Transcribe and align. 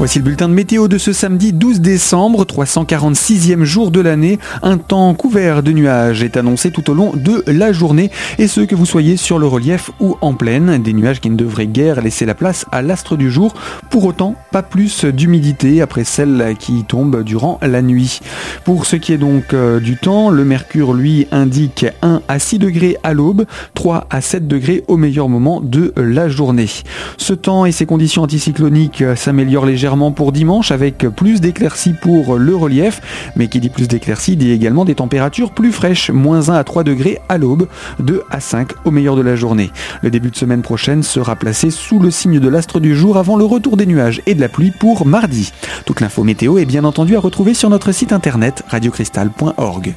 Voici 0.00 0.18
le 0.18 0.24
bulletin 0.24 0.48
de 0.48 0.54
météo 0.54 0.88
de 0.88 0.96
ce 0.96 1.12
samedi 1.12 1.52
12 1.52 1.82
décembre, 1.82 2.46
346e 2.46 3.64
jour 3.64 3.90
de 3.90 4.00
l'année. 4.00 4.38
Un 4.62 4.78
temps 4.78 5.12
couvert 5.12 5.62
de 5.62 5.72
nuages 5.72 6.22
est 6.22 6.38
annoncé 6.38 6.70
tout 6.70 6.88
au 6.90 6.94
long 6.94 7.12
de 7.14 7.44
la 7.46 7.70
journée 7.70 8.10
et 8.38 8.48
ce 8.48 8.62
que 8.62 8.74
vous 8.74 8.86
soyez 8.86 9.18
sur 9.18 9.38
le 9.38 9.46
relief 9.46 9.90
ou 10.00 10.16
en 10.22 10.32
plaine. 10.32 10.82
Des 10.82 10.94
nuages 10.94 11.20
qui 11.20 11.28
ne 11.28 11.36
devraient 11.36 11.66
guère 11.66 12.00
laisser 12.00 12.24
la 12.24 12.34
place 12.34 12.64
à 12.72 12.80
l'astre 12.80 13.18
du 13.18 13.30
jour. 13.30 13.52
Pour 13.90 14.06
autant, 14.06 14.36
pas 14.52 14.62
plus 14.62 15.04
d'humidité 15.04 15.82
après 15.82 16.04
celle 16.04 16.56
qui 16.58 16.82
tombe 16.84 17.22
durant 17.22 17.58
la 17.60 17.82
nuit. 17.82 18.20
Pour 18.64 18.86
ce 18.86 18.96
qui 18.96 19.12
est 19.12 19.18
donc 19.18 19.52
euh, 19.52 19.80
du 19.80 19.98
temps, 19.98 20.30
le 20.30 20.46
mercure 20.46 20.94
lui 20.94 21.26
indique 21.30 21.84
1 22.00 22.22
à 22.26 22.38
6 22.38 22.58
degrés 22.58 22.96
à 23.02 23.12
l'aube, 23.12 23.44
3 23.74 24.06
à 24.08 24.22
7 24.22 24.48
degrés 24.48 24.82
au 24.88 24.96
meilleur 24.96 25.28
moment 25.28 25.60
de 25.60 25.92
la 25.98 26.30
journée. 26.30 26.70
Ce 27.18 27.34
temps 27.34 27.66
et 27.66 27.72
ses 27.72 27.84
conditions 27.84 28.22
anticycloniques 28.22 29.04
s'améliorent 29.14 29.66
pour 30.14 30.30
dimanche 30.30 30.70
avec 30.70 30.98
plus 30.98 31.40
d'éclaircies 31.40 31.94
pour 31.94 32.38
le 32.38 32.54
relief, 32.54 33.00
mais 33.34 33.48
qui 33.48 33.58
dit 33.58 33.70
plus 33.70 33.88
d'éclaircies 33.88 34.36
dit 34.36 34.52
également 34.52 34.84
des 34.84 34.94
températures 34.94 35.50
plus 35.50 35.72
fraîches, 35.72 36.10
moins 36.10 36.48
1 36.48 36.54
à 36.54 36.64
3 36.64 36.84
degrés 36.84 37.18
à 37.28 37.38
l'aube, 37.38 37.66
2 37.98 38.22
à 38.30 38.38
5 38.38 38.68
au 38.84 38.92
meilleur 38.92 39.16
de 39.16 39.22
la 39.22 39.34
journée. 39.34 39.70
Le 40.02 40.10
début 40.10 40.30
de 40.30 40.36
semaine 40.36 40.62
prochaine 40.62 41.02
sera 41.02 41.34
placé 41.34 41.70
sous 41.70 41.98
le 41.98 42.12
signe 42.12 42.38
de 42.38 42.48
l'astre 42.48 42.78
du 42.78 42.94
jour 42.94 43.16
avant 43.16 43.36
le 43.36 43.44
retour 43.44 43.76
des 43.76 43.86
nuages 43.86 44.22
et 44.26 44.34
de 44.34 44.40
la 44.40 44.48
pluie 44.48 44.70
pour 44.70 45.06
mardi. 45.06 45.52
Toute 45.86 46.00
l'info 46.00 46.22
météo 46.22 46.58
est 46.58 46.66
bien 46.66 46.84
entendu 46.84 47.16
à 47.16 47.20
retrouver 47.20 47.54
sur 47.54 47.68
notre 47.68 47.90
site 47.90 48.12
internet 48.12 48.62
radiocristal.org. 48.68 49.94